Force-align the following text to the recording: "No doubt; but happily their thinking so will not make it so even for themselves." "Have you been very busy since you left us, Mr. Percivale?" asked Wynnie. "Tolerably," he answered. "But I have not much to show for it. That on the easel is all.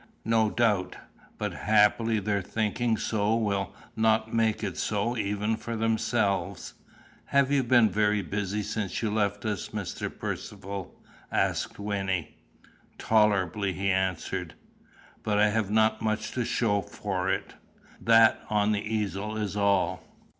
"No 0.25 0.49
doubt; 0.49 0.95
but 1.37 1.53
happily 1.53 2.17
their 2.19 2.41
thinking 2.41 2.97
so 2.97 3.35
will 3.35 3.71
not 3.95 4.33
make 4.33 4.63
it 4.63 4.75
so 4.75 5.15
even 5.15 5.55
for 5.57 5.75
themselves." 5.75 6.73
"Have 7.25 7.51
you 7.51 7.61
been 7.63 7.87
very 7.87 8.23
busy 8.23 8.63
since 8.63 9.03
you 9.03 9.11
left 9.11 9.45
us, 9.45 9.69
Mr. 9.69 10.09
Percivale?" 10.09 10.91
asked 11.31 11.77
Wynnie. 11.77 12.35
"Tolerably," 12.97 13.73
he 13.73 13.91
answered. 13.91 14.55
"But 15.21 15.37
I 15.37 15.49
have 15.49 15.69
not 15.69 16.01
much 16.01 16.31
to 16.31 16.45
show 16.45 16.81
for 16.81 17.29
it. 17.29 17.53
That 18.01 18.41
on 18.49 18.71
the 18.71 18.81
easel 18.81 19.37
is 19.37 19.55
all. 19.55 20.01